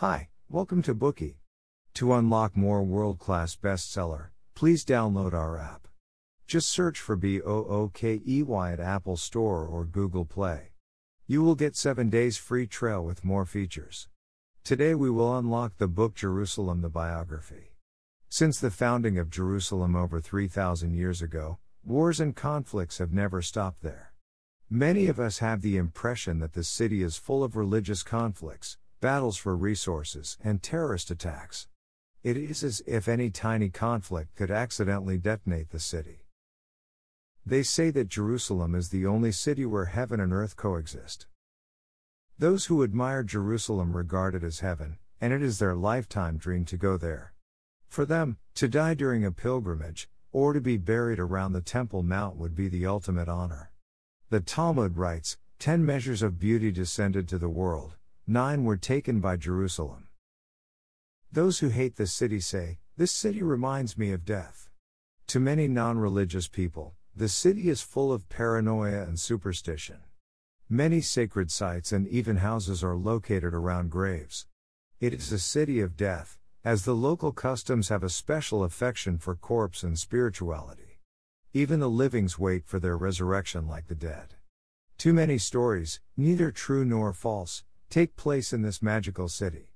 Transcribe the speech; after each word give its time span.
Hi, 0.00 0.28
welcome 0.48 0.80
to 0.82 0.94
Bookey. 0.94 1.38
To 1.94 2.12
unlock 2.12 2.56
more 2.56 2.84
world 2.84 3.18
class 3.18 3.56
bestseller, 3.56 4.28
please 4.54 4.84
download 4.84 5.32
our 5.32 5.58
app. 5.58 5.88
Just 6.46 6.68
search 6.68 7.00
for 7.00 7.16
B 7.16 7.40
O 7.42 7.64
O 7.64 7.90
K 7.92 8.20
E 8.24 8.44
Y 8.44 8.72
at 8.72 8.78
Apple 8.78 9.16
Store 9.16 9.66
or 9.66 9.84
Google 9.84 10.24
Play. 10.24 10.68
You 11.26 11.42
will 11.42 11.56
get 11.56 11.74
7 11.74 12.10
days 12.10 12.36
free 12.36 12.68
trial 12.68 13.04
with 13.04 13.24
more 13.24 13.44
features. 13.44 14.06
Today 14.62 14.94
we 14.94 15.10
will 15.10 15.36
unlock 15.36 15.78
the 15.78 15.88
book 15.88 16.14
Jerusalem 16.14 16.80
the 16.80 16.88
Biography. 16.88 17.74
Since 18.28 18.60
the 18.60 18.70
founding 18.70 19.18
of 19.18 19.30
Jerusalem 19.30 19.96
over 19.96 20.20
3,000 20.20 20.94
years 20.94 21.20
ago, 21.22 21.58
wars 21.84 22.20
and 22.20 22.36
conflicts 22.36 22.98
have 22.98 23.12
never 23.12 23.42
stopped 23.42 23.82
there. 23.82 24.12
Many 24.70 25.08
of 25.08 25.18
us 25.18 25.40
have 25.40 25.60
the 25.60 25.76
impression 25.76 26.38
that 26.38 26.52
the 26.52 26.62
city 26.62 27.02
is 27.02 27.16
full 27.16 27.42
of 27.42 27.56
religious 27.56 28.04
conflicts, 28.04 28.78
battles 29.00 29.36
for 29.36 29.56
resources, 29.56 30.38
and 30.42 30.62
terrorist 30.62 31.10
attacks. 31.10 31.68
It 32.22 32.36
is 32.36 32.64
as 32.64 32.82
if 32.86 33.08
any 33.08 33.30
tiny 33.30 33.70
conflict 33.70 34.34
could 34.34 34.50
accidentally 34.50 35.18
detonate 35.18 35.70
the 35.70 35.78
city. 35.78 36.26
They 37.46 37.62
say 37.62 37.90
that 37.90 38.08
Jerusalem 38.08 38.74
is 38.74 38.90
the 38.90 39.06
only 39.06 39.32
city 39.32 39.64
where 39.64 39.86
heaven 39.86 40.20
and 40.20 40.32
earth 40.32 40.56
coexist. 40.56 41.26
Those 42.38 42.66
who 42.66 42.84
admire 42.84 43.22
Jerusalem 43.22 43.96
regard 43.96 44.34
it 44.34 44.44
as 44.44 44.60
heaven, 44.60 44.98
and 45.20 45.32
it 45.32 45.42
is 45.42 45.58
their 45.58 45.74
lifetime 45.74 46.36
dream 46.36 46.64
to 46.66 46.76
go 46.76 46.96
there. 46.96 47.32
For 47.88 48.04
them, 48.04 48.38
to 48.54 48.68
die 48.68 48.94
during 48.94 49.24
a 49.24 49.32
pilgrimage, 49.32 50.08
or 50.30 50.52
to 50.52 50.60
be 50.60 50.76
buried 50.76 51.18
around 51.18 51.52
the 51.52 51.60
Temple 51.60 52.02
Mount 52.02 52.36
would 52.36 52.54
be 52.54 52.68
the 52.68 52.86
ultimate 52.86 53.28
honor. 53.28 53.72
The 54.30 54.40
Talmud 54.40 54.98
writes 54.98 55.36
Ten 55.58 55.84
measures 55.84 56.22
of 56.22 56.38
beauty 56.38 56.70
descended 56.70 57.26
to 57.28 57.38
the 57.38 57.48
world, 57.48 57.96
Nine 58.30 58.64
were 58.64 58.76
taken 58.76 59.20
by 59.20 59.38
Jerusalem. 59.38 60.08
Those 61.32 61.60
who 61.60 61.70
hate 61.70 61.96
this 61.96 62.12
city 62.12 62.40
say, 62.40 62.78
This 62.94 63.10
city 63.10 63.42
reminds 63.42 63.96
me 63.96 64.12
of 64.12 64.26
death. 64.26 64.68
To 65.28 65.40
many 65.40 65.66
non 65.66 65.96
religious 65.98 66.46
people, 66.46 66.94
the 67.16 67.30
city 67.30 67.70
is 67.70 67.80
full 67.80 68.12
of 68.12 68.28
paranoia 68.28 69.04
and 69.04 69.18
superstition. 69.18 70.00
Many 70.68 71.00
sacred 71.00 71.50
sites 71.50 71.90
and 71.90 72.06
even 72.06 72.36
houses 72.36 72.84
are 72.84 72.96
located 72.96 73.54
around 73.54 73.90
graves. 73.90 74.46
It 75.00 75.14
is 75.14 75.32
a 75.32 75.38
city 75.38 75.80
of 75.80 75.96
death, 75.96 76.36
as 76.62 76.84
the 76.84 76.94
local 76.94 77.32
customs 77.32 77.88
have 77.88 78.02
a 78.02 78.10
special 78.10 78.62
affection 78.62 79.16
for 79.16 79.36
corpse 79.36 79.82
and 79.82 79.98
spirituality. 79.98 81.00
Even 81.54 81.80
the 81.80 81.88
livings 81.88 82.38
wait 82.38 82.66
for 82.66 82.78
their 82.78 82.98
resurrection 82.98 83.66
like 83.66 83.86
the 83.86 83.94
dead. 83.94 84.34
Too 84.98 85.14
many 85.14 85.38
stories, 85.38 86.00
neither 86.14 86.50
true 86.50 86.84
nor 86.84 87.14
false, 87.14 87.64
take 87.90 88.16
place 88.16 88.52
in 88.52 88.62
this 88.62 88.82
magical 88.82 89.28
city. 89.28 89.70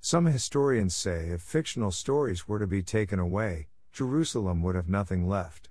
Some 0.00 0.26
historians 0.26 0.96
say 0.96 1.28
if 1.28 1.42
fictional 1.42 1.92
stories 1.92 2.48
were 2.48 2.58
to 2.58 2.66
be 2.66 2.82
taken 2.82 3.20
away, 3.20 3.68
Jerusalem 3.92 4.62
would 4.62 4.74
have 4.74 4.88
nothing 4.88 5.28
left. 5.28 5.68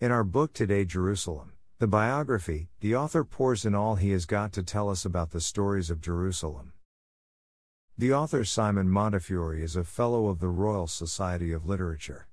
In 0.00 0.10
our 0.10 0.24
book 0.24 0.54
today, 0.54 0.86
Jerusalem, 0.86 1.52
the 1.78 1.86
biography, 1.86 2.70
the 2.80 2.96
author 2.96 3.22
pours 3.22 3.66
in 3.66 3.74
all 3.74 3.96
he 3.96 4.12
has 4.12 4.24
got 4.24 4.52
to 4.54 4.62
tell 4.62 4.88
us 4.88 5.04
about 5.04 5.32
the 5.32 5.40
stories 5.42 5.90
of 5.90 6.00
Jerusalem. 6.00 6.72
The 7.98 8.14
author 8.14 8.44
Simon 8.44 8.88
Montefiore 8.88 9.56
is 9.56 9.76
a 9.76 9.84
Fellow 9.84 10.28
of 10.28 10.40
the 10.40 10.48
Royal 10.48 10.86
Society 10.86 11.52
of 11.52 11.66
Literature. 11.66 12.28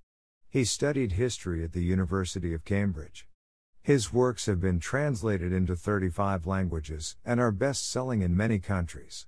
He 0.49 0.63
studied 0.63 1.13
history 1.13 1.63
at 1.63 1.73
the 1.73 1.83
University 1.83 2.53
of 2.53 2.63
Cambridge. 2.63 3.27
His 3.85 4.13
works 4.13 4.45
have 4.45 4.61
been 4.61 4.79
translated 4.79 5.51
into 5.51 5.75
35 5.75 6.47
languages 6.47 7.17
and 7.25 7.41
are 7.41 7.51
best 7.51 7.91
selling 7.91 8.21
in 8.21 8.37
many 8.37 8.57
countries. 8.57 9.27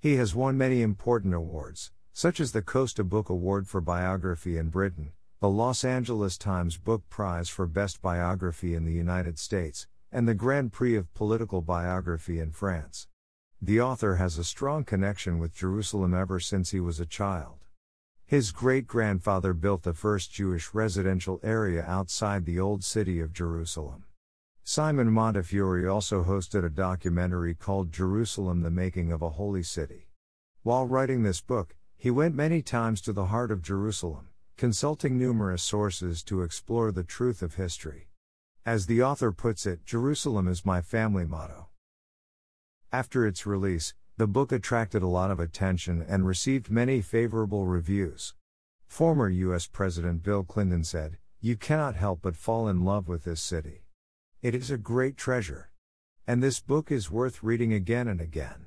He 0.00 0.16
has 0.16 0.34
won 0.34 0.58
many 0.58 0.82
important 0.82 1.34
awards, 1.34 1.92
such 2.12 2.40
as 2.40 2.50
the 2.50 2.62
Costa 2.62 3.04
Book 3.04 3.28
Award 3.28 3.68
for 3.68 3.80
Biography 3.80 4.58
in 4.58 4.70
Britain, 4.70 5.12
the 5.38 5.48
Los 5.48 5.84
Angeles 5.84 6.36
Times 6.36 6.78
Book 6.78 7.08
Prize 7.10 7.48
for 7.48 7.68
Best 7.68 8.02
Biography 8.02 8.74
in 8.74 8.84
the 8.84 8.92
United 8.92 9.38
States, 9.38 9.86
and 10.10 10.26
the 10.26 10.34
Grand 10.34 10.72
Prix 10.72 10.96
of 10.96 11.14
Political 11.14 11.62
Biography 11.62 12.40
in 12.40 12.50
France. 12.50 13.06
The 13.60 13.80
author 13.80 14.16
has 14.16 14.36
a 14.36 14.42
strong 14.42 14.82
connection 14.82 15.38
with 15.38 15.54
Jerusalem 15.54 16.12
ever 16.12 16.40
since 16.40 16.72
he 16.72 16.80
was 16.80 16.98
a 16.98 17.06
child. 17.06 17.61
His 18.32 18.50
great 18.50 18.86
grandfather 18.86 19.52
built 19.52 19.82
the 19.82 19.92
first 19.92 20.32
Jewish 20.32 20.72
residential 20.72 21.38
area 21.42 21.84
outside 21.86 22.46
the 22.46 22.58
Old 22.58 22.82
City 22.82 23.20
of 23.20 23.34
Jerusalem. 23.34 24.04
Simon 24.64 25.10
Montefiore 25.10 25.86
also 25.86 26.24
hosted 26.24 26.64
a 26.64 26.70
documentary 26.70 27.54
called 27.54 27.92
Jerusalem 27.92 28.62
the 28.62 28.70
Making 28.70 29.12
of 29.12 29.20
a 29.20 29.28
Holy 29.28 29.62
City. 29.62 30.08
While 30.62 30.86
writing 30.86 31.22
this 31.22 31.42
book, 31.42 31.76
he 31.98 32.10
went 32.10 32.34
many 32.34 32.62
times 32.62 33.02
to 33.02 33.12
the 33.12 33.26
heart 33.26 33.50
of 33.50 33.60
Jerusalem, 33.60 34.28
consulting 34.56 35.18
numerous 35.18 35.62
sources 35.62 36.22
to 36.22 36.40
explore 36.40 36.90
the 36.90 37.04
truth 37.04 37.42
of 37.42 37.56
history. 37.56 38.08
As 38.64 38.86
the 38.86 39.02
author 39.02 39.32
puts 39.32 39.66
it, 39.66 39.84
Jerusalem 39.84 40.48
is 40.48 40.64
my 40.64 40.80
family 40.80 41.26
motto. 41.26 41.68
After 42.90 43.26
its 43.26 43.44
release, 43.44 43.92
the 44.18 44.26
book 44.26 44.52
attracted 44.52 45.02
a 45.02 45.06
lot 45.06 45.30
of 45.30 45.40
attention 45.40 46.04
and 46.06 46.26
received 46.26 46.70
many 46.70 47.00
favorable 47.00 47.66
reviews. 47.66 48.34
Former 48.86 49.28
U.S. 49.28 49.66
President 49.66 50.22
Bill 50.22 50.44
Clinton 50.44 50.84
said, 50.84 51.16
You 51.40 51.56
cannot 51.56 51.96
help 51.96 52.20
but 52.22 52.36
fall 52.36 52.68
in 52.68 52.84
love 52.84 53.08
with 53.08 53.24
this 53.24 53.40
city. 53.40 53.84
It 54.42 54.54
is 54.54 54.70
a 54.70 54.76
great 54.76 55.16
treasure. 55.16 55.70
And 56.26 56.42
this 56.42 56.60
book 56.60 56.92
is 56.92 57.10
worth 57.10 57.42
reading 57.42 57.72
again 57.72 58.06
and 58.06 58.20
again. 58.20 58.66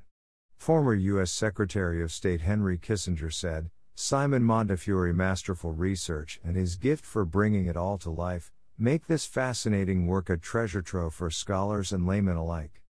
Former 0.57 0.95
U.S. 0.95 1.31
Secretary 1.31 2.01
of 2.01 2.11
State 2.11 2.41
Henry 2.41 2.77
Kissinger 2.77 3.31
said, 3.31 3.69
Simon 3.93 4.43
Montefiore 4.43 5.13
masterful 5.13 5.73
research 5.73 6.39
and 6.43 6.55
his 6.55 6.75
gift 6.75 7.05
for 7.05 7.23
bringing 7.23 7.67
it 7.67 7.77
all 7.77 7.97
to 7.99 8.09
life, 8.09 8.51
make 8.77 9.05
this 9.05 9.25
fascinating 9.25 10.07
work 10.07 10.29
a 10.29 10.37
treasure 10.37 10.81
trove 10.81 11.13
for 11.13 11.29
scholars 11.29 11.91
and 11.91 12.07
laymen 12.07 12.35
alike. 12.35 12.81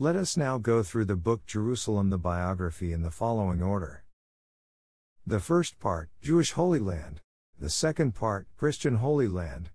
Let 0.00 0.14
us 0.14 0.36
now 0.36 0.58
go 0.58 0.84
through 0.84 1.06
the 1.06 1.16
book 1.16 1.44
Jerusalem 1.44 2.10
the 2.10 2.18
biography 2.18 2.92
in 2.92 3.02
the 3.02 3.10
following 3.10 3.60
order. 3.60 4.04
The 5.26 5.40
first 5.40 5.80
part, 5.80 6.08
Jewish 6.22 6.52
Holy 6.52 6.78
Land. 6.78 7.20
The 7.58 7.68
second 7.68 8.14
part, 8.14 8.46
Christian 8.56 8.98
Holy 8.98 9.26
Land. 9.26 9.70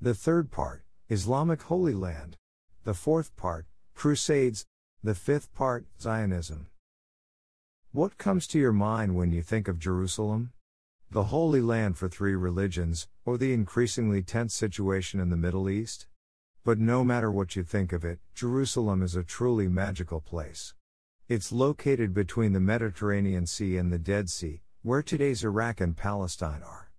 The 0.00 0.14
third 0.14 0.50
part, 0.50 0.82
Islamic 1.08 1.62
Holy 1.62 1.94
Land. 1.94 2.34
The 2.82 2.92
fourth 2.92 3.36
part, 3.36 3.66
Crusades. 3.94 4.66
The 5.04 5.14
fifth 5.14 5.54
part, 5.54 5.86
Zionism. 6.00 6.66
What 7.92 8.18
comes 8.18 8.48
to 8.48 8.58
your 8.58 8.72
mind 8.72 9.14
when 9.14 9.30
you 9.30 9.42
think 9.42 9.68
of 9.68 9.78
Jerusalem? 9.78 10.50
The 11.12 11.30
Holy 11.30 11.60
Land 11.60 11.96
for 11.96 12.08
three 12.08 12.34
religions, 12.34 13.06
or 13.24 13.38
the 13.38 13.52
increasingly 13.52 14.22
tense 14.22 14.54
situation 14.54 15.20
in 15.20 15.30
the 15.30 15.36
Middle 15.36 15.70
East? 15.70 16.07
But 16.68 16.78
no 16.78 17.02
matter 17.02 17.30
what 17.30 17.56
you 17.56 17.62
think 17.62 17.94
of 17.94 18.04
it, 18.04 18.18
Jerusalem 18.34 19.00
is 19.00 19.16
a 19.16 19.22
truly 19.22 19.68
magical 19.68 20.20
place. 20.20 20.74
It's 21.26 21.50
located 21.50 22.12
between 22.12 22.52
the 22.52 22.60
Mediterranean 22.60 23.46
Sea 23.46 23.78
and 23.78 23.90
the 23.90 23.98
Dead 23.98 24.28
Sea, 24.28 24.60
where 24.82 25.02
today's 25.02 25.42
Iraq 25.42 25.80
and 25.80 25.96
Palestine 25.96 26.62
are. 26.62 26.90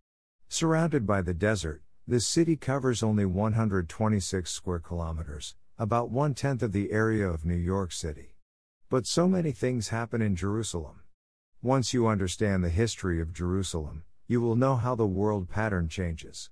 Surrounded 0.47 1.05
by 1.05 1.21
the 1.21 1.35
desert, 1.35 1.83
this 2.07 2.25
city 2.25 2.55
covers 2.55 3.03
only 3.03 3.25
126 3.25 4.49
square 4.49 4.79
kilometers, 4.79 5.53
about 5.77 6.09
one 6.09 6.33
tenth 6.33 6.63
of 6.63 6.71
the 6.71 6.91
area 6.91 7.29
of 7.29 7.45
New 7.45 7.53
York 7.53 7.91
City. 7.91 8.37
But 8.89 9.05
so 9.05 9.27
many 9.27 9.51
things 9.51 9.89
happen 9.89 10.19
in 10.19 10.35
Jerusalem. 10.35 11.01
Once 11.61 11.93
you 11.93 12.07
understand 12.07 12.63
the 12.63 12.69
history 12.69 13.21
of 13.21 13.33
Jerusalem, 13.33 14.01
you 14.25 14.41
will 14.41 14.55
know 14.55 14.77
how 14.77 14.95
the 14.95 15.05
world 15.05 15.47
pattern 15.47 15.89
changes. 15.89 16.49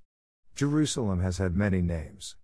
Jerusalem 0.53 1.19
has 1.21 1.39
had 1.39 1.55
many 1.55 1.81
names. 1.81 2.35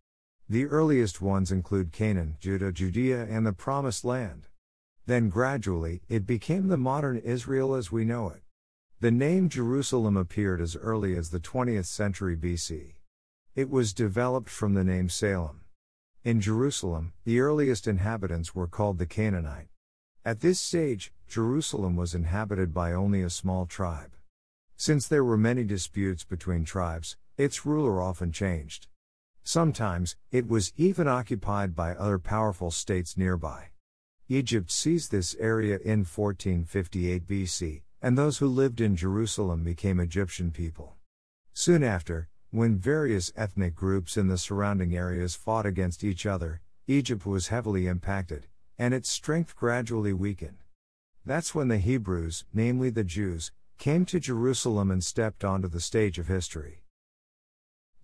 The 0.53 0.67
earliest 0.67 1.19
ones 1.19 1.51
include 1.51 1.91
Canaan, 1.91 2.37
Judah, 2.39 2.71
Judea, 2.71 3.25
and 3.27 3.43
the 3.43 3.53
Promised 3.53 4.05
Land. 4.05 4.49
Then 5.07 5.27
gradually, 5.27 6.03
it 6.07 6.27
became 6.27 6.67
the 6.67 6.77
modern 6.77 7.17
Israel 7.17 7.73
as 7.73 7.91
we 7.91 8.05
know 8.05 8.29
it. 8.29 8.43
The 8.99 9.09
name 9.09 9.49
Jerusalem 9.49 10.15
appeared 10.15 10.61
as 10.61 10.75
early 10.75 11.17
as 11.17 11.31
the 11.31 11.39
20th 11.39 11.87
century 11.87 12.37
BC. 12.37 12.97
It 13.55 13.71
was 13.71 13.95
developed 13.95 14.47
from 14.47 14.75
the 14.75 14.83
name 14.83 15.09
Salem. 15.09 15.61
In 16.23 16.39
Jerusalem, 16.39 17.13
the 17.23 17.39
earliest 17.39 17.87
inhabitants 17.87 18.53
were 18.53 18.67
called 18.67 18.99
the 18.99 19.07
Canaanite. 19.07 19.69
At 20.23 20.41
this 20.41 20.59
stage, 20.59 21.11
Jerusalem 21.27 21.95
was 21.95 22.13
inhabited 22.13 22.75
by 22.75 22.93
only 22.93 23.23
a 23.23 23.31
small 23.31 23.65
tribe. 23.65 24.11
Since 24.77 25.07
there 25.07 25.23
were 25.23 25.35
many 25.35 25.63
disputes 25.63 26.23
between 26.23 26.63
tribes, 26.63 27.17
its 27.37 27.65
ruler 27.65 27.99
often 27.99 28.31
changed. 28.31 28.85
Sometimes, 29.43 30.15
it 30.31 30.47
was 30.47 30.71
even 30.77 31.07
occupied 31.07 31.75
by 31.75 31.95
other 31.95 32.17
powerful 32.17 32.71
states 32.71 33.17
nearby. 33.17 33.69
Egypt 34.29 34.71
seized 34.71 35.11
this 35.11 35.35
area 35.37 35.79
in 35.79 36.05
1458 36.05 37.27
BC, 37.27 37.81
and 38.01 38.17
those 38.17 38.37
who 38.37 38.47
lived 38.47 38.79
in 38.79 38.95
Jerusalem 38.95 39.63
became 39.63 39.99
Egyptian 39.99 40.51
people. 40.51 40.95
Soon 41.53 41.83
after, 41.83 42.29
when 42.51 42.77
various 42.77 43.33
ethnic 43.35 43.75
groups 43.75 44.15
in 44.15 44.27
the 44.27 44.37
surrounding 44.37 44.95
areas 44.95 45.35
fought 45.35 45.65
against 45.65 46.03
each 46.03 46.25
other, 46.25 46.61
Egypt 46.87 47.25
was 47.25 47.47
heavily 47.47 47.87
impacted, 47.87 48.47
and 48.77 48.93
its 48.93 49.09
strength 49.09 49.55
gradually 49.55 50.13
weakened. 50.13 50.63
That's 51.25 51.53
when 51.53 51.67
the 51.67 51.77
Hebrews, 51.77 52.45
namely 52.53 52.89
the 52.89 53.03
Jews, 53.03 53.51
came 53.77 54.05
to 54.05 54.19
Jerusalem 54.19 54.91
and 54.91 55.03
stepped 55.03 55.43
onto 55.43 55.67
the 55.67 55.81
stage 55.81 56.17
of 56.19 56.27
history. 56.27 56.82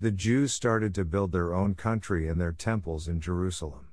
The 0.01 0.11
Jews 0.11 0.53
started 0.53 0.95
to 0.95 1.03
build 1.03 1.33
their 1.33 1.53
own 1.53 1.75
country 1.75 2.29
and 2.29 2.39
their 2.39 2.53
temples 2.53 3.09
in 3.09 3.19
Jerusalem. 3.19 3.89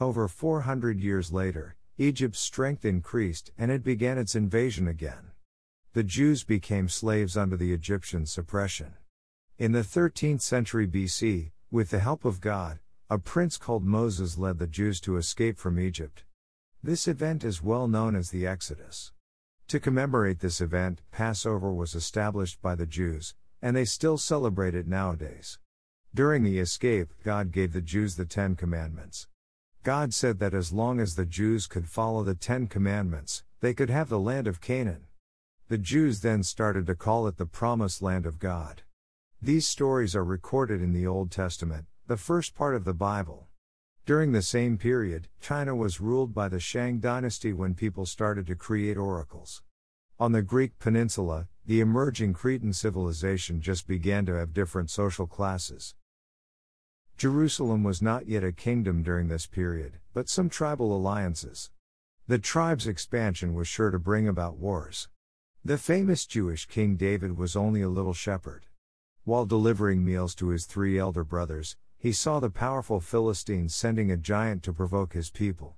Over 0.00 0.28
400 0.28 1.00
years 1.00 1.32
later, 1.32 1.74
Egypt's 1.98 2.38
strength 2.38 2.84
increased 2.84 3.50
and 3.58 3.68
it 3.72 3.82
began 3.82 4.16
its 4.16 4.36
invasion 4.36 4.86
again. 4.86 5.32
The 5.92 6.04
Jews 6.04 6.44
became 6.44 6.88
slaves 6.88 7.36
under 7.36 7.56
the 7.56 7.72
Egyptian 7.72 8.26
suppression. 8.26 8.94
In 9.58 9.72
the 9.72 9.80
13th 9.80 10.40
century 10.40 10.86
BC, 10.86 11.50
with 11.68 11.90
the 11.90 11.98
help 11.98 12.24
of 12.24 12.40
God, 12.40 12.78
a 13.10 13.18
prince 13.18 13.56
called 13.56 13.84
Moses 13.84 14.38
led 14.38 14.60
the 14.60 14.68
Jews 14.68 15.00
to 15.00 15.16
escape 15.16 15.58
from 15.58 15.80
Egypt. 15.80 16.22
This 16.80 17.08
event 17.08 17.42
is 17.42 17.60
well 17.60 17.88
known 17.88 18.14
as 18.14 18.30
the 18.30 18.46
Exodus. 18.46 19.10
To 19.66 19.80
commemorate 19.80 20.38
this 20.38 20.60
event, 20.60 21.02
Passover 21.10 21.72
was 21.72 21.96
established 21.96 22.62
by 22.62 22.76
the 22.76 22.86
Jews, 22.86 23.34
and 23.62 23.76
they 23.76 23.84
still 23.84 24.18
celebrate 24.18 24.74
it 24.74 24.86
nowadays. 24.86 25.58
During 26.14 26.42
the 26.42 26.58
escape, 26.58 27.12
God 27.22 27.52
gave 27.52 27.72
the 27.72 27.80
Jews 27.80 28.16
the 28.16 28.24
Ten 28.24 28.56
Commandments. 28.56 29.28
God 29.82 30.12
said 30.12 30.38
that 30.40 30.54
as 30.54 30.72
long 30.72 31.00
as 31.00 31.14
the 31.14 31.24
Jews 31.24 31.66
could 31.66 31.88
follow 31.88 32.22
the 32.22 32.34
Ten 32.34 32.66
Commandments, 32.66 33.44
they 33.60 33.72
could 33.72 33.90
have 33.90 34.08
the 34.08 34.18
land 34.18 34.46
of 34.46 34.60
Canaan. 34.60 35.06
The 35.68 35.78
Jews 35.78 36.20
then 36.20 36.42
started 36.42 36.86
to 36.86 36.96
call 36.96 37.26
it 37.28 37.36
the 37.36 37.46
Promised 37.46 38.02
Land 38.02 38.26
of 38.26 38.38
God. 38.38 38.82
These 39.40 39.68
stories 39.68 40.16
are 40.16 40.24
recorded 40.24 40.82
in 40.82 40.92
the 40.92 41.06
Old 41.06 41.30
Testament, 41.30 41.86
the 42.06 42.16
first 42.16 42.54
part 42.54 42.74
of 42.74 42.84
the 42.84 42.92
Bible. 42.92 43.46
During 44.04 44.32
the 44.32 44.42
same 44.42 44.76
period, 44.76 45.28
China 45.40 45.76
was 45.76 46.00
ruled 46.00 46.34
by 46.34 46.48
the 46.48 46.58
Shang 46.58 46.98
dynasty 46.98 47.52
when 47.52 47.74
people 47.74 48.04
started 48.04 48.48
to 48.48 48.56
create 48.56 48.96
oracles. 48.96 49.62
On 50.18 50.32
the 50.32 50.42
Greek 50.42 50.78
peninsula, 50.78 51.46
the 51.66 51.80
emerging 51.80 52.32
Cretan 52.32 52.72
civilization 52.72 53.60
just 53.60 53.86
began 53.86 54.26
to 54.26 54.34
have 54.34 54.52
different 54.52 54.90
social 54.90 55.26
classes. 55.26 55.94
Jerusalem 57.16 57.82
was 57.82 58.00
not 58.00 58.26
yet 58.26 58.42
a 58.42 58.50
kingdom 58.50 59.02
during 59.02 59.28
this 59.28 59.46
period, 59.46 59.98
but 60.14 60.28
some 60.28 60.48
tribal 60.48 60.96
alliances. 60.96 61.70
The 62.26 62.38
tribe's 62.38 62.86
expansion 62.86 63.54
was 63.54 63.68
sure 63.68 63.90
to 63.90 63.98
bring 63.98 64.26
about 64.26 64.56
wars. 64.56 65.08
The 65.62 65.76
famous 65.76 66.24
Jewish 66.24 66.66
King 66.66 66.96
David 66.96 67.36
was 67.36 67.54
only 67.54 67.82
a 67.82 67.88
little 67.90 68.14
shepherd. 68.14 68.64
While 69.24 69.44
delivering 69.44 70.02
meals 70.02 70.34
to 70.36 70.48
his 70.48 70.64
three 70.64 70.98
elder 70.98 71.24
brothers, 71.24 71.76
he 71.98 72.12
saw 72.12 72.40
the 72.40 72.48
powerful 72.48 72.98
Philistines 72.98 73.74
sending 73.74 74.10
a 74.10 74.16
giant 74.16 74.62
to 74.62 74.72
provoke 74.72 75.12
his 75.12 75.28
people. 75.28 75.76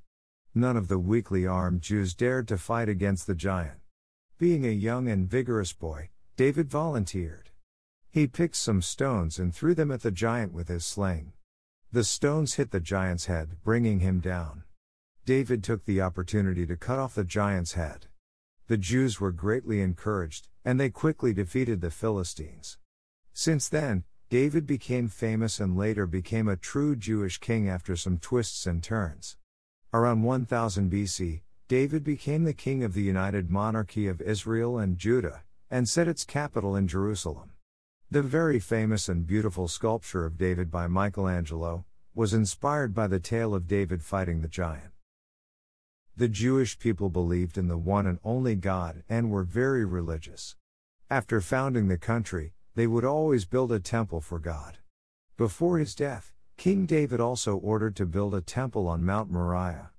None 0.54 0.76
of 0.76 0.86
the 0.86 1.00
weakly 1.00 1.44
armed 1.44 1.82
Jews 1.82 2.14
dared 2.14 2.46
to 2.48 2.56
fight 2.56 2.88
against 2.88 3.26
the 3.26 3.34
giant. 3.34 3.81
Being 4.42 4.66
a 4.66 4.70
young 4.70 5.06
and 5.06 5.30
vigorous 5.30 5.72
boy, 5.72 6.10
David 6.36 6.68
volunteered. 6.68 7.50
He 8.10 8.26
picked 8.26 8.56
some 8.56 8.82
stones 8.82 9.38
and 9.38 9.54
threw 9.54 9.72
them 9.72 9.92
at 9.92 10.02
the 10.02 10.10
giant 10.10 10.52
with 10.52 10.66
his 10.66 10.84
sling. 10.84 11.34
The 11.92 12.02
stones 12.02 12.54
hit 12.54 12.72
the 12.72 12.80
giant's 12.80 13.26
head, 13.26 13.58
bringing 13.62 14.00
him 14.00 14.18
down. 14.18 14.64
David 15.24 15.62
took 15.62 15.84
the 15.84 16.00
opportunity 16.00 16.66
to 16.66 16.76
cut 16.76 16.98
off 16.98 17.14
the 17.14 17.22
giant's 17.22 17.74
head. 17.74 18.08
The 18.66 18.76
Jews 18.76 19.20
were 19.20 19.30
greatly 19.30 19.80
encouraged, 19.80 20.48
and 20.64 20.80
they 20.80 20.90
quickly 20.90 21.32
defeated 21.32 21.80
the 21.80 21.92
Philistines. 21.92 22.78
Since 23.32 23.68
then, 23.68 24.02
David 24.28 24.66
became 24.66 25.06
famous 25.06 25.60
and 25.60 25.76
later 25.76 26.04
became 26.04 26.48
a 26.48 26.56
true 26.56 26.96
Jewish 26.96 27.38
king 27.38 27.68
after 27.68 27.94
some 27.94 28.18
twists 28.18 28.66
and 28.66 28.82
turns. 28.82 29.36
Around 29.94 30.24
1000 30.24 30.90
BC, 30.90 31.42
David 31.72 32.04
became 32.04 32.44
the 32.44 32.52
king 32.52 32.84
of 32.84 32.92
the 32.92 33.00
united 33.00 33.50
monarchy 33.50 34.06
of 34.06 34.20
Israel 34.20 34.76
and 34.76 34.98
Judah, 34.98 35.42
and 35.70 35.88
set 35.88 36.06
its 36.06 36.22
capital 36.22 36.76
in 36.76 36.86
Jerusalem. 36.86 37.52
The 38.10 38.20
very 38.20 38.58
famous 38.58 39.08
and 39.08 39.26
beautiful 39.26 39.68
sculpture 39.68 40.26
of 40.26 40.36
David 40.36 40.70
by 40.70 40.86
Michelangelo 40.86 41.86
was 42.14 42.34
inspired 42.34 42.92
by 42.92 43.06
the 43.06 43.18
tale 43.18 43.54
of 43.54 43.66
David 43.66 44.02
fighting 44.02 44.42
the 44.42 44.48
giant. 44.48 44.92
The 46.14 46.28
Jewish 46.28 46.78
people 46.78 47.08
believed 47.08 47.56
in 47.56 47.68
the 47.68 47.78
one 47.78 48.06
and 48.06 48.18
only 48.22 48.54
God 48.54 49.02
and 49.08 49.30
were 49.30 49.42
very 49.42 49.86
religious. 49.86 50.56
After 51.08 51.40
founding 51.40 51.88
the 51.88 51.96
country, 51.96 52.52
they 52.74 52.86
would 52.86 53.06
always 53.06 53.46
build 53.46 53.72
a 53.72 53.80
temple 53.80 54.20
for 54.20 54.38
God. 54.38 54.76
Before 55.38 55.78
his 55.78 55.94
death, 55.94 56.34
King 56.58 56.84
David 56.84 57.18
also 57.18 57.56
ordered 57.56 57.96
to 57.96 58.04
build 58.04 58.34
a 58.34 58.42
temple 58.42 58.86
on 58.88 59.06
Mount 59.06 59.30
Moriah. 59.30 59.91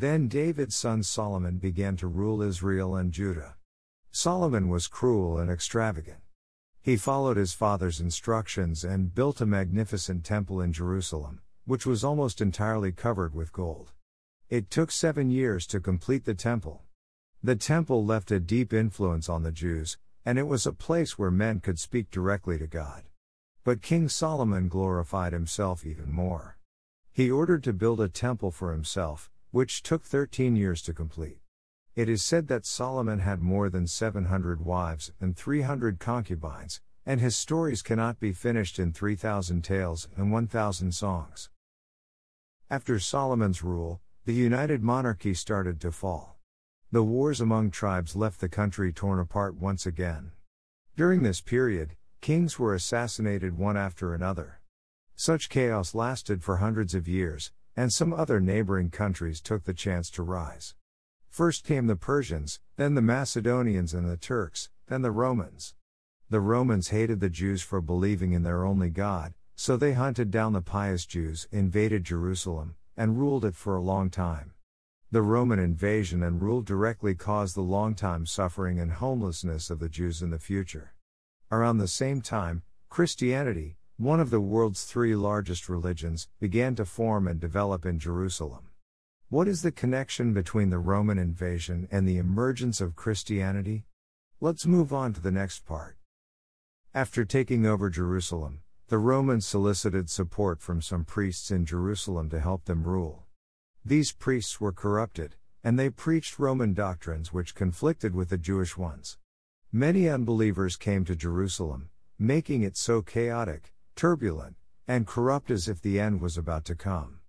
Then 0.00 0.28
David's 0.28 0.74
son 0.74 1.02
Solomon 1.02 1.58
began 1.58 1.94
to 1.98 2.06
rule 2.06 2.40
Israel 2.40 2.96
and 2.96 3.12
Judah. 3.12 3.56
Solomon 4.10 4.70
was 4.70 4.88
cruel 4.88 5.36
and 5.36 5.50
extravagant. 5.50 6.20
He 6.80 6.96
followed 6.96 7.36
his 7.36 7.52
father's 7.52 8.00
instructions 8.00 8.82
and 8.82 9.14
built 9.14 9.42
a 9.42 9.46
magnificent 9.46 10.24
temple 10.24 10.62
in 10.62 10.72
Jerusalem, 10.72 11.42
which 11.66 11.84
was 11.84 12.02
almost 12.02 12.40
entirely 12.40 12.92
covered 12.92 13.34
with 13.34 13.52
gold. 13.52 13.92
It 14.48 14.70
took 14.70 14.90
seven 14.90 15.28
years 15.28 15.66
to 15.66 15.80
complete 15.80 16.24
the 16.24 16.32
temple. 16.32 16.80
The 17.42 17.56
temple 17.56 18.02
left 18.02 18.30
a 18.30 18.40
deep 18.40 18.72
influence 18.72 19.28
on 19.28 19.42
the 19.42 19.52
Jews, 19.52 19.98
and 20.24 20.38
it 20.38 20.46
was 20.46 20.64
a 20.64 20.72
place 20.72 21.18
where 21.18 21.30
men 21.30 21.60
could 21.60 21.78
speak 21.78 22.10
directly 22.10 22.56
to 22.56 22.66
God. 22.66 23.02
But 23.64 23.82
King 23.82 24.08
Solomon 24.08 24.68
glorified 24.68 25.34
himself 25.34 25.84
even 25.84 26.10
more. 26.10 26.56
He 27.12 27.30
ordered 27.30 27.62
to 27.64 27.74
build 27.74 28.00
a 28.00 28.08
temple 28.08 28.50
for 28.50 28.72
himself, 28.72 29.30
which 29.50 29.82
took 29.82 30.04
13 30.04 30.56
years 30.56 30.82
to 30.82 30.94
complete. 30.94 31.38
It 31.96 32.08
is 32.08 32.24
said 32.24 32.48
that 32.48 32.66
Solomon 32.66 33.18
had 33.18 33.42
more 33.42 33.68
than 33.68 33.86
700 33.86 34.64
wives 34.64 35.12
and 35.20 35.36
300 35.36 35.98
concubines, 35.98 36.80
and 37.04 37.20
his 37.20 37.34
stories 37.34 37.82
cannot 37.82 38.20
be 38.20 38.32
finished 38.32 38.78
in 38.78 38.92
3,000 38.92 39.62
tales 39.62 40.08
and 40.16 40.30
1,000 40.30 40.92
songs. 40.92 41.50
After 42.70 43.00
Solomon's 43.00 43.64
rule, 43.64 44.00
the 44.24 44.32
united 44.32 44.82
monarchy 44.82 45.34
started 45.34 45.80
to 45.80 45.90
fall. 45.90 46.38
The 46.92 47.02
wars 47.02 47.40
among 47.40 47.70
tribes 47.70 48.14
left 48.14 48.40
the 48.40 48.48
country 48.48 48.92
torn 48.92 49.18
apart 49.18 49.56
once 49.56 49.86
again. 49.86 50.32
During 50.96 51.22
this 51.22 51.40
period, 51.40 51.96
kings 52.20 52.58
were 52.58 52.74
assassinated 52.74 53.58
one 53.58 53.76
after 53.76 54.14
another. 54.14 54.60
Such 55.16 55.48
chaos 55.48 55.94
lasted 55.94 56.42
for 56.42 56.58
hundreds 56.58 56.94
of 56.94 57.08
years, 57.08 57.52
and 57.76 57.92
some 57.92 58.12
other 58.12 58.40
neighboring 58.40 58.90
countries 58.90 59.40
took 59.40 59.64
the 59.64 59.74
chance 59.74 60.10
to 60.10 60.22
rise. 60.22 60.74
First 61.28 61.64
came 61.64 61.86
the 61.86 61.96
Persians, 61.96 62.60
then 62.76 62.94
the 62.94 63.02
Macedonians 63.02 63.94
and 63.94 64.08
the 64.08 64.16
Turks, 64.16 64.68
then 64.88 65.02
the 65.02 65.10
Romans. 65.10 65.74
The 66.28 66.40
Romans 66.40 66.88
hated 66.88 67.20
the 67.20 67.30
Jews 67.30 67.62
for 67.62 67.80
believing 67.80 68.32
in 68.32 68.42
their 68.42 68.64
only 68.64 68.90
God, 68.90 69.34
so 69.54 69.76
they 69.76 69.92
hunted 69.92 70.30
down 70.30 70.52
the 70.52 70.62
pious 70.62 71.06
Jews, 71.06 71.48
invaded 71.52 72.04
Jerusalem, 72.04 72.76
and 72.96 73.18
ruled 73.18 73.44
it 73.44 73.54
for 73.54 73.76
a 73.76 73.82
long 73.82 74.10
time. 74.10 74.52
The 75.12 75.22
Roman 75.22 75.58
invasion 75.58 76.22
and 76.22 76.40
rule 76.40 76.62
directly 76.62 77.16
caused 77.16 77.56
the 77.56 77.62
long-time 77.62 78.26
suffering 78.26 78.78
and 78.78 78.92
homelessness 78.92 79.68
of 79.68 79.80
the 79.80 79.88
Jews 79.88 80.22
in 80.22 80.30
the 80.30 80.38
future. 80.38 80.94
Around 81.50 81.78
the 81.78 81.88
same 81.88 82.20
time, 82.20 82.62
Christianity, 82.88 83.76
one 84.00 84.18
of 84.18 84.30
the 84.30 84.40
world's 84.40 84.84
three 84.84 85.14
largest 85.14 85.68
religions, 85.68 86.26
began 86.40 86.74
to 86.74 86.86
form 86.86 87.28
and 87.28 87.38
develop 87.38 87.84
in 87.84 87.98
Jerusalem. 87.98 88.70
What 89.28 89.46
is 89.46 89.60
the 89.60 89.70
connection 89.70 90.32
between 90.32 90.70
the 90.70 90.78
Roman 90.78 91.18
invasion 91.18 91.86
and 91.90 92.08
the 92.08 92.16
emergence 92.16 92.80
of 92.80 92.96
Christianity? 92.96 93.84
Let's 94.40 94.64
move 94.64 94.90
on 94.94 95.12
to 95.12 95.20
the 95.20 95.30
next 95.30 95.66
part. 95.66 95.98
After 96.94 97.26
taking 97.26 97.66
over 97.66 97.90
Jerusalem, 97.90 98.62
the 98.88 98.96
Romans 98.96 99.44
solicited 99.46 100.08
support 100.08 100.62
from 100.62 100.80
some 100.80 101.04
priests 101.04 101.50
in 101.50 101.66
Jerusalem 101.66 102.30
to 102.30 102.40
help 102.40 102.64
them 102.64 102.84
rule. 102.84 103.26
These 103.84 104.12
priests 104.12 104.62
were 104.62 104.72
corrupted, 104.72 105.36
and 105.62 105.78
they 105.78 105.90
preached 105.90 106.38
Roman 106.38 106.72
doctrines 106.72 107.34
which 107.34 107.54
conflicted 107.54 108.14
with 108.14 108.30
the 108.30 108.38
Jewish 108.38 108.78
ones. 108.78 109.18
Many 109.70 110.08
unbelievers 110.08 110.76
came 110.76 111.04
to 111.04 111.14
Jerusalem, 111.14 111.90
making 112.18 112.62
it 112.62 112.78
so 112.78 113.02
chaotic, 113.02 113.74
turbulent, 113.96 114.56
and 114.88 115.06
corrupt 115.06 115.50
as 115.50 115.68
if 115.68 115.80
the 115.80 116.00
end 116.00 116.20
was 116.20 116.36
about 116.36 116.64
to 116.66 116.74
come 116.74 117.20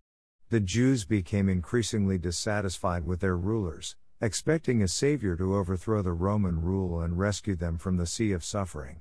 the 0.52 0.60
Jews 0.60 1.06
became 1.06 1.48
increasingly 1.48 2.18
dissatisfied 2.18 3.06
with 3.06 3.22
their 3.22 3.38
rulers, 3.38 3.96
expecting 4.20 4.84
a 4.84 4.88
savior 4.90 5.38
to 5.38 5.56
overthrow 5.56 6.02
the 6.02 6.12
Roman 6.12 6.62
rule 6.62 7.00
and 7.00 7.18
rescue 7.18 7.56
them 7.56 7.78
from 7.78 7.96
the 7.96 8.06
sea 8.06 8.34
of 8.34 8.44
suffering. 8.44 9.00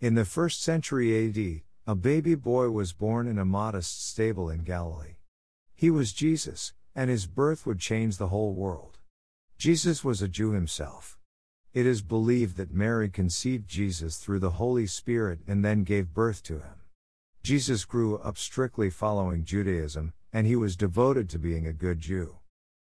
In 0.00 0.16
the 0.16 0.24
first 0.24 0.64
century 0.64 1.28
AD, 1.28 1.62
a 1.86 1.94
baby 1.94 2.34
boy 2.34 2.70
was 2.70 2.92
born 2.92 3.28
in 3.28 3.38
a 3.38 3.44
modest 3.44 4.04
stable 4.08 4.50
in 4.50 4.64
Galilee. 4.64 5.18
He 5.76 5.90
was 5.90 6.12
Jesus, 6.12 6.72
and 6.92 7.08
his 7.08 7.28
birth 7.28 7.64
would 7.64 7.78
change 7.78 8.16
the 8.16 8.26
whole 8.26 8.52
world. 8.52 8.98
Jesus 9.58 10.02
was 10.02 10.22
a 10.22 10.28
Jew 10.28 10.50
himself. 10.50 11.16
It 11.76 11.84
is 11.84 12.00
believed 12.00 12.56
that 12.56 12.72
Mary 12.72 13.10
conceived 13.10 13.68
Jesus 13.68 14.16
through 14.16 14.38
the 14.38 14.52
Holy 14.52 14.86
Spirit 14.86 15.40
and 15.46 15.62
then 15.62 15.84
gave 15.84 16.14
birth 16.14 16.42
to 16.44 16.54
him. 16.54 16.80
Jesus 17.42 17.84
grew 17.84 18.16
up 18.16 18.38
strictly 18.38 18.88
following 18.88 19.44
Judaism, 19.44 20.14
and 20.32 20.46
he 20.46 20.56
was 20.56 20.74
devoted 20.74 21.28
to 21.28 21.38
being 21.38 21.66
a 21.66 21.74
good 21.74 22.00
Jew. 22.00 22.38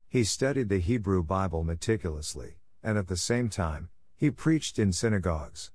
He 0.08 0.24
studied 0.24 0.70
the 0.70 0.78
Hebrew 0.78 1.22
Bible 1.22 1.64
meticulously, 1.64 2.60
and 2.82 2.96
at 2.96 3.08
the 3.08 3.16
same 3.18 3.50
time, 3.50 3.90
he 4.16 4.30
preached 4.30 4.78
in 4.78 4.94
synagogues. 4.94 5.70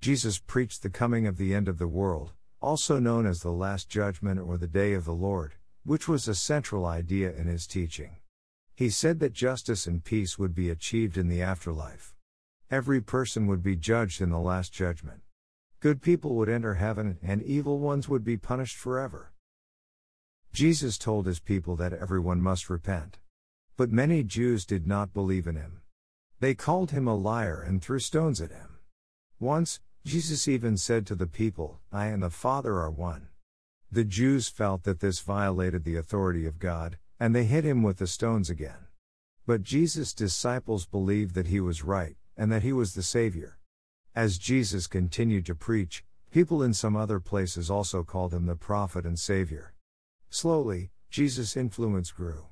Jesus 0.00 0.38
preached 0.38 0.84
the 0.84 0.88
coming 0.88 1.26
of 1.26 1.38
the 1.38 1.52
end 1.52 1.66
of 1.66 1.78
the 1.78 1.88
world, 1.88 2.30
also 2.60 3.00
known 3.00 3.26
as 3.26 3.40
the 3.40 3.50
Last 3.50 3.88
Judgment 3.88 4.38
or 4.38 4.56
the 4.56 4.68
Day 4.68 4.92
of 4.92 5.04
the 5.04 5.12
Lord, 5.12 5.56
which 5.82 6.06
was 6.06 6.28
a 6.28 6.34
central 6.36 6.86
idea 6.86 7.32
in 7.32 7.48
his 7.48 7.66
teaching. 7.66 8.18
He 8.72 8.88
said 8.88 9.18
that 9.18 9.32
justice 9.32 9.88
and 9.88 10.04
peace 10.04 10.38
would 10.38 10.54
be 10.54 10.70
achieved 10.70 11.18
in 11.18 11.26
the 11.26 11.42
afterlife. 11.42 12.14
Every 12.72 13.02
person 13.02 13.46
would 13.48 13.62
be 13.62 13.76
judged 13.76 14.22
in 14.22 14.30
the 14.30 14.38
Last 14.38 14.72
Judgment. 14.72 15.20
Good 15.80 16.00
people 16.00 16.34
would 16.36 16.48
enter 16.48 16.76
heaven, 16.76 17.18
and 17.22 17.42
evil 17.42 17.78
ones 17.78 18.08
would 18.08 18.24
be 18.24 18.38
punished 18.38 18.78
forever. 18.78 19.34
Jesus 20.54 20.96
told 20.96 21.26
his 21.26 21.38
people 21.38 21.76
that 21.76 21.92
everyone 21.92 22.40
must 22.40 22.70
repent. 22.70 23.18
But 23.76 23.92
many 23.92 24.24
Jews 24.24 24.64
did 24.64 24.86
not 24.86 25.12
believe 25.12 25.46
in 25.46 25.56
him. 25.56 25.82
They 26.40 26.54
called 26.54 26.92
him 26.92 27.06
a 27.06 27.14
liar 27.14 27.60
and 27.60 27.82
threw 27.82 27.98
stones 27.98 28.40
at 28.40 28.50
him. 28.50 28.78
Once, 29.38 29.80
Jesus 30.06 30.48
even 30.48 30.78
said 30.78 31.06
to 31.08 31.14
the 31.14 31.26
people, 31.26 31.80
I 31.92 32.06
and 32.06 32.22
the 32.22 32.30
Father 32.30 32.76
are 32.78 32.90
one. 32.90 33.28
The 33.90 34.04
Jews 34.04 34.48
felt 34.48 34.84
that 34.84 35.00
this 35.00 35.20
violated 35.20 35.84
the 35.84 35.96
authority 35.96 36.46
of 36.46 36.58
God, 36.58 36.96
and 37.20 37.34
they 37.34 37.44
hit 37.44 37.64
him 37.64 37.82
with 37.82 37.98
the 37.98 38.06
stones 38.06 38.48
again. 38.48 38.86
But 39.44 39.62
Jesus' 39.62 40.14
disciples 40.14 40.86
believed 40.86 41.34
that 41.34 41.48
he 41.48 41.60
was 41.60 41.84
right, 41.84 42.16
and 42.36 42.50
that 42.50 42.62
he 42.62 42.72
was 42.72 42.94
the 42.94 43.02
Savior. 43.02 43.58
As 44.14 44.38
Jesus 44.38 44.86
continued 44.86 45.46
to 45.46 45.54
preach, 45.54 46.04
people 46.30 46.62
in 46.62 46.74
some 46.74 46.96
other 46.96 47.20
places 47.20 47.70
also 47.70 48.02
called 48.02 48.34
him 48.34 48.46
the 48.46 48.56
prophet 48.56 49.04
and 49.04 49.18
Savior. 49.18 49.74
Slowly, 50.30 50.90
Jesus' 51.10 51.56
influence 51.56 52.10
grew. 52.10 52.46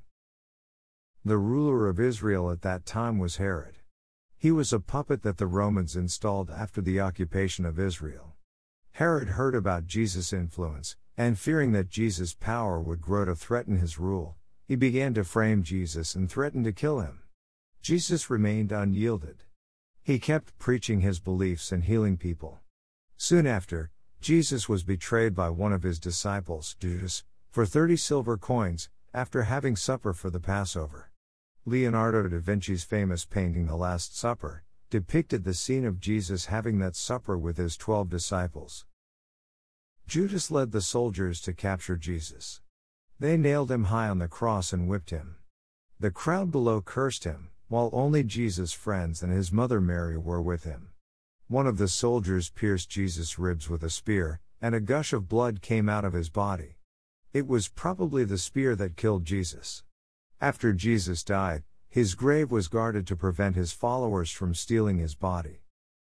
The 1.24 1.38
ruler 1.38 1.88
of 1.88 2.00
Israel 2.00 2.50
at 2.50 2.62
that 2.62 2.86
time 2.86 3.18
was 3.18 3.36
Herod. 3.36 3.76
He 4.38 4.50
was 4.50 4.72
a 4.72 4.80
puppet 4.80 5.22
that 5.22 5.36
the 5.36 5.46
Romans 5.46 5.96
installed 5.96 6.50
after 6.50 6.80
the 6.80 6.98
occupation 6.98 7.66
of 7.66 7.78
Israel. 7.78 8.36
Herod 8.92 9.28
heard 9.28 9.54
about 9.54 9.86
Jesus' 9.86 10.32
influence, 10.32 10.96
and 11.16 11.38
fearing 11.38 11.72
that 11.72 11.90
Jesus' 11.90 12.32
power 12.32 12.80
would 12.80 13.02
grow 13.02 13.26
to 13.26 13.34
threaten 13.34 13.76
his 13.76 13.98
rule, 13.98 14.36
he 14.64 14.76
began 14.76 15.12
to 15.14 15.24
frame 15.24 15.62
Jesus 15.62 16.14
and 16.14 16.30
threatened 16.30 16.64
to 16.64 16.72
kill 16.72 17.00
him. 17.00 17.20
Jesus 17.82 18.30
remained 18.30 18.72
unyielded. 18.72 19.44
He 20.02 20.18
kept 20.18 20.58
preaching 20.58 21.00
his 21.00 21.20
beliefs 21.20 21.72
and 21.72 21.84
healing 21.84 22.16
people. 22.16 22.60
Soon 23.16 23.46
after, 23.46 23.90
Jesus 24.20 24.68
was 24.68 24.82
betrayed 24.82 25.34
by 25.34 25.50
one 25.50 25.72
of 25.72 25.82
his 25.82 25.98
disciples, 25.98 26.76
Judas, 26.80 27.24
for 27.50 27.66
30 27.66 27.96
silver 27.96 28.36
coins, 28.36 28.88
after 29.12 29.42
having 29.42 29.76
supper 29.76 30.12
for 30.12 30.30
the 30.30 30.40
Passover. 30.40 31.10
Leonardo 31.66 32.28
da 32.28 32.38
Vinci's 32.38 32.84
famous 32.84 33.24
painting 33.24 33.66
The 33.66 33.76
Last 33.76 34.16
Supper 34.16 34.64
depicted 34.88 35.44
the 35.44 35.54
scene 35.54 35.84
of 35.84 36.00
Jesus 36.00 36.46
having 36.46 36.78
that 36.78 36.96
supper 36.96 37.38
with 37.38 37.58
his 37.58 37.76
twelve 37.76 38.08
disciples. 38.08 38.86
Judas 40.08 40.50
led 40.50 40.72
the 40.72 40.80
soldiers 40.80 41.40
to 41.42 41.52
capture 41.52 41.96
Jesus. 41.96 42.60
They 43.20 43.36
nailed 43.36 43.70
him 43.70 43.84
high 43.84 44.08
on 44.08 44.18
the 44.18 44.26
cross 44.26 44.72
and 44.72 44.88
whipped 44.88 45.10
him. 45.10 45.36
The 46.00 46.10
crowd 46.10 46.50
below 46.50 46.80
cursed 46.80 47.22
him, 47.22 47.50
while 47.70 47.88
only 47.92 48.24
Jesus' 48.24 48.72
friends 48.72 49.22
and 49.22 49.32
his 49.32 49.52
mother 49.52 49.80
Mary 49.80 50.18
were 50.18 50.42
with 50.42 50.64
him. 50.64 50.88
One 51.46 51.68
of 51.68 51.78
the 51.78 51.86
soldiers 51.86 52.50
pierced 52.50 52.90
Jesus' 52.90 53.38
ribs 53.38 53.70
with 53.70 53.84
a 53.84 53.90
spear, 53.90 54.40
and 54.60 54.74
a 54.74 54.80
gush 54.80 55.12
of 55.12 55.28
blood 55.28 55.62
came 55.62 55.88
out 55.88 56.04
of 56.04 56.12
his 56.12 56.28
body. 56.30 56.78
It 57.32 57.46
was 57.46 57.68
probably 57.68 58.24
the 58.24 58.38
spear 58.38 58.74
that 58.74 58.96
killed 58.96 59.24
Jesus. 59.24 59.84
After 60.40 60.72
Jesus 60.72 61.22
died, 61.22 61.62
his 61.88 62.16
grave 62.16 62.50
was 62.50 62.66
guarded 62.66 63.06
to 63.06 63.14
prevent 63.14 63.54
his 63.54 63.70
followers 63.70 64.32
from 64.32 64.52
stealing 64.52 64.98
his 64.98 65.14
body. 65.14 65.62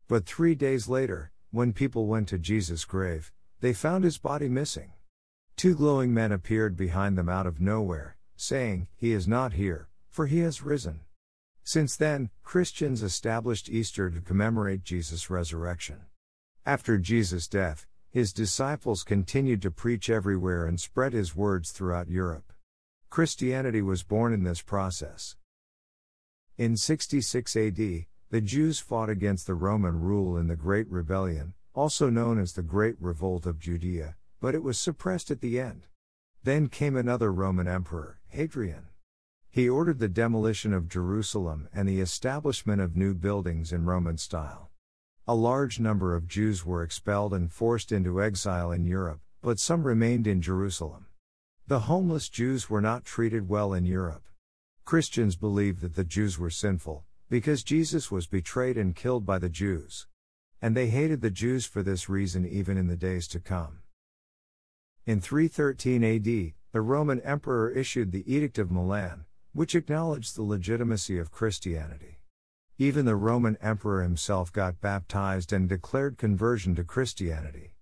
But 0.08 0.26
three 0.26 0.56
days 0.56 0.88
later, 0.88 1.32
when 1.52 1.74
people 1.74 2.08
went 2.08 2.28
to 2.30 2.40
Jesus' 2.40 2.86
grave, 2.86 3.32
they 3.60 3.74
found 3.74 4.04
his 4.04 4.18
body 4.18 4.50
missing. 4.50 4.94
Two 5.58 5.76
glowing 5.76 6.12
men 6.12 6.32
appeared 6.32 6.76
behind 6.76 7.20
them 7.20 7.30
out 7.30 7.46
of 7.46 7.62
nowhere, 7.62 8.18
saying, 8.36 8.88
He 8.96 9.12
is 9.12 9.28
not 9.28 9.54
here, 9.54 9.90
for 10.10 10.26
he 10.26 10.40
has 10.40 10.64
risen. 10.64 11.02
Since 11.64 11.96
then, 11.96 12.30
Christians 12.44 13.04
established 13.04 13.70
Easter 13.70 14.10
to 14.10 14.22
commemorate 14.22 14.84
Jesus' 14.84 15.30
resurrection. 15.30 16.02
After 16.66 16.98
Jesus' 16.98 17.48
death, 17.48 17.88
his 18.10 18.34
disciples 18.34 19.04
continued 19.04 19.62
to 19.62 19.72
preach 19.72 20.10
everywhere 20.10 20.66
and 20.66 20.80
spread 20.80 21.14
his 21.14 21.36
words 21.36 21.72
throughout 21.72 22.10
Europe. 22.10 22.52
Christianity 23.10 23.82
was 23.82 24.04
born 24.04 24.34
in 24.34 24.44
this 24.44 24.62
process. 24.62 25.36
In 26.58 26.78
66 26.78 27.56
AD, 27.56 28.06
the 28.30 28.42
Jews 28.42 28.80
fought 28.80 29.10
against 29.10 29.48
the 29.48 29.54
Roman 29.54 30.00
rule 30.00 30.38
in 30.38 30.48
the 30.48 30.56
Great 30.56 30.90
Rebellion, 30.90 31.54
also 31.74 32.10
known 32.10 32.40
as 32.40 32.54
the 32.54 32.62
Great 32.62 32.96
Revolt 33.00 33.46
of 33.46 33.60
Judea, 33.60 34.16
but 34.40 34.56
it 34.56 34.64
was 34.64 34.78
suppressed 34.78 35.32
at 35.32 35.42
the 35.42 35.60
end. 35.60 35.88
Then 36.44 36.68
came 36.68 36.96
another 36.96 37.32
Roman 37.32 37.68
emperor, 37.68 38.20
Hadrian. 38.28 38.88
He 39.54 39.68
ordered 39.68 40.00
the 40.00 40.08
demolition 40.08 40.72
of 40.72 40.88
Jerusalem 40.88 41.68
and 41.74 41.86
the 41.86 42.00
establishment 42.00 42.82
of 42.82 42.96
new 42.96 43.14
buildings 43.14 43.74
in 43.74 43.84
Roman 43.84 44.18
style. 44.18 44.70
A 45.28 45.36
large 45.36 45.78
number 45.78 46.16
of 46.16 46.26
Jews 46.26 46.66
were 46.66 46.84
expelled 46.84 47.34
and 47.34 47.52
forced 47.52 47.92
into 47.92 48.24
exile 48.24 48.72
in 48.72 48.86
Europe, 48.86 49.20
but 49.42 49.60
some 49.60 49.84
remained 49.84 50.26
in 50.26 50.42
Jerusalem. 50.42 51.08
The 51.68 51.82
homeless 51.82 52.30
Jews 52.30 52.70
were 52.70 52.80
not 52.80 53.04
treated 53.04 53.50
well 53.50 53.74
in 53.74 53.86
Europe. 53.86 54.24
Christians 54.86 55.36
believed 55.36 55.82
that 55.82 55.96
the 55.96 56.06
Jews 56.06 56.40
were 56.40 56.50
sinful, 56.50 57.04
because 57.30 57.62
Jesus 57.62 58.10
was 58.10 58.28
betrayed 58.28 58.78
and 58.78 58.96
killed 58.96 59.26
by 59.26 59.38
the 59.38 59.50
Jews. 59.50 60.08
And 60.62 60.78
they 60.78 60.88
hated 60.88 61.20
the 61.20 61.30
Jews 61.30 61.66
for 61.66 61.84
this 61.84 62.08
reason 62.08 62.46
even 62.48 62.78
in 62.78 62.88
the 62.88 62.96
days 62.96 63.28
to 63.28 63.40
come. 63.42 63.80
In 65.06 65.20
313 65.20 66.04
AD, 66.06 66.54
the 66.72 66.82
Roman 66.82 67.20
emperor 67.20 67.70
issued 67.70 68.14
the 68.14 68.24
Edict 68.34 68.58
of 68.58 68.72
Milan, 68.72 69.26
which 69.54 69.76
acknowledged 69.76 70.36
the 70.36 70.44
legitimacy 70.44 71.18
of 71.18 71.32
Christianity. 71.32 72.20
Even 72.78 73.06
the 73.06 73.16
Roman 73.16 73.58
emperor 73.62 74.02
himself 74.02 74.52
got 74.52 74.82
baptized 74.82 75.54
and 75.54 75.68
declared 75.68 76.18
conversion 76.18 76.74
to 76.76 76.84
Christianity. 76.84 77.74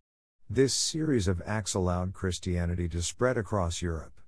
This 0.49 0.73
series 0.73 1.27
of 1.27 1.41
acts 1.45 1.75
allowed 1.75 2.13
Christianity 2.13 2.89
to 2.89 3.01
spread 3.01 3.37
across 3.37 3.81
Europe. 3.81 4.19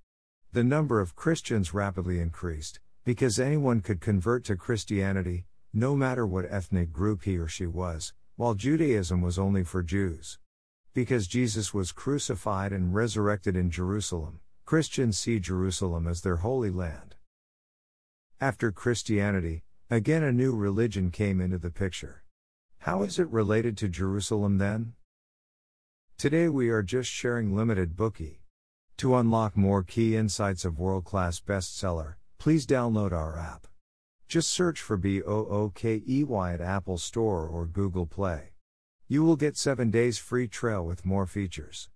The 0.53 0.63
number 0.63 1.01
of 1.01 1.15
Christians 1.15 1.73
rapidly 1.73 2.19
increased, 2.19 2.79
because 3.03 3.39
anyone 3.39 3.81
could 3.81 3.99
convert 3.99 4.45
to 4.45 4.55
Christianity, 4.55 5.45
no 5.73 5.95
matter 5.95 6.27
what 6.27 6.45
ethnic 6.47 6.91
group 6.93 7.23
he 7.23 7.37
or 7.37 7.47
she 7.47 7.65
was, 7.65 8.13
while 8.35 8.53
Judaism 8.53 9.21
was 9.21 9.39
only 9.39 9.63
for 9.63 9.81
Jews. 9.81 10.37
Because 10.93 11.27
Jesus 11.27 11.73
was 11.73 11.91
crucified 11.91 12.71
and 12.71 12.93
resurrected 12.93 13.55
in 13.55 13.71
Jerusalem, 13.71 14.41
Christians 14.65 15.17
see 15.17 15.39
Jerusalem 15.39 16.07
as 16.07 16.21
their 16.21 16.37
holy 16.37 16.69
land. 16.69 17.15
After 18.43 18.71
Christianity, 18.71 19.61
again 19.91 20.23
a 20.23 20.31
new 20.31 20.55
religion 20.55 21.11
came 21.11 21.39
into 21.39 21.59
the 21.59 21.69
picture. 21.69 22.23
How 22.79 23.03
is 23.03 23.19
it 23.19 23.29
related 23.29 23.77
to 23.77 23.87
Jerusalem 23.87 24.57
then? 24.57 24.93
Today 26.17 26.49
we 26.49 26.69
are 26.69 26.81
just 26.81 27.07
sharing 27.07 27.55
limited 27.55 27.95
Bookey. 27.95 28.37
To 28.97 29.15
unlock 29.15 29.55
more 29.55 29.83
key 29.83 30.17
insights 30.17 30.65
of 30.65 30.79
world 30.79 31.05
class 31.05 31.39
bestseller, 31.39 32.15
please 32.39 32.65
download 32.65 33.11
our 33.11 33.37
app. 33.37 33.67
Just 34.27 34.49
search 34.49 34.81
for 34.81 34.97
B 34.97 35.21
O 35.21 35.45
O 35.45 35.71
K 35.75 36.01
E 36.09 36.23
Y 36.23 36.51
at 36.51 36.61
Apple 36.61 36.97
Store 36.97 37.45
or 37.45 37.67
Google 37.67 38.07
Play. 38.07 38.53
You 39.07 39.23
will 39.23 39.35
get 39.35 39.55
7 39.55 39.91
days 39.91 40.17
free 40.17 40.47
trial 40.47 40.83
with 40.83 41.05
more 41.05 41.27
features. 41.27 41.89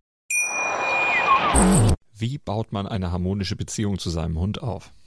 Wie 2.20 2.38
baut 2.38 2.72
man 2.72 2.86
eine 2.86 3.10
harmonische 3.10 3.56
Beziehung 3.56 3.98
zu 3.98 4.12
seinem 4.12 4.38
Hund 4.38 4.62
auf? 4.62 4.92